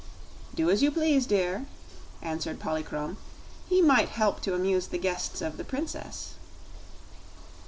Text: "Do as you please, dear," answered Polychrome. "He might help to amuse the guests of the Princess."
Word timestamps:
"Do 0.55 0.71
as 0.71 0.81
you 0.81 0.89
please, 0.89 1.27
dear," 1.27 1.67
answered 2.23 2.59
Polychrome. 2.59 3.17
"He 3.69 3.83
might 3.83 4.09
help 4.09 4.41
to 4.41 4.55
amuse 4.55 4.87
the 4.87 4.97
guests 4.97 5.43
of 5.43 5.57
the 5.57 5.63
Princess." 5.63 6.33